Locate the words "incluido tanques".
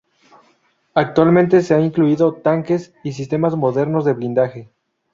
1.79-2.91